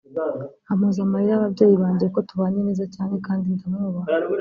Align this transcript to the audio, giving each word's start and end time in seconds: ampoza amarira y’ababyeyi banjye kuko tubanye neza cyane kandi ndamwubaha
ampoza 0.71 0.99
amarira 1.05 1.31
y’ababyeyi 1.33 1.75
banjye 1.83 2.05
kuko 2.07 2.19
tubanye 2.29 2.59
neza 2.67 2.83
cyane 2.95 3.13
kandi 3.25 3.45
ndamwubaha 3.55 4.07